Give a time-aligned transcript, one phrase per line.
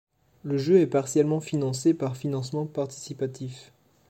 [0.43, 3.71] Le jeu est partiellement financé par financement participatif.